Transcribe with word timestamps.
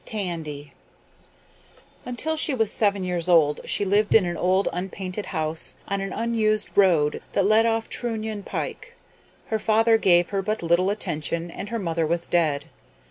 TANDY 0.03 0.73
Until 2.07 2.35
she 2.35 2.55
was 2.55 2.71
seven 2.71 3.03
years 3.03 3.29
old 3.29 3.61
she 3.65 3.85
lived 3.85 4.15
in 4.15 4.25
an 4.25 4.35
old 4.35 4.67
unpainted 4.73 5.27
house 5.27 5.75
on 5.87 6.01
an 6.01 6.11
unused 6.11 6.75
road 6.75 7.21
that 7.33 7.45
led 7.45 7.67
off 7.67 7.87
Trunion 7.87 8.41
Pike. 8.41 8.95
Her 9.49 9.59
father 9.59 9.99
gave 9.99 10.29
her 10.29 10.41
but 10.41 10.63
little 10.63 10.89
attention 10.89 11.51
and 11.51 11.69
her 11.69 11.77
mother 11.77 12.07
was 12.07 12.25
dead. 12.25 12.65